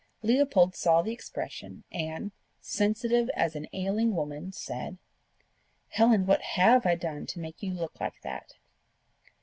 Leopold 0.23 0.75
saw 0.75 1.03
the 1.03 1.11
expression, 1.11 1.83
and, 1.91 2.31
sensitive 2.59 3.29
as 3.35 3.55
an 3.55 3.67
ailing 3.71 4.15
woman, 4.15 4.51
said, 4.51 4.97
"Helen, 5.89 6.25
what 6.25 6.41
HAVE 6.41 6.87
I 6.87 6.95
done 6.95 7.27
to 7.27 7.39
make 7.39 7.61
you 7.61 7.75
look 7.75 7.99
like 8.01 8.19
that?" 8.23 8.55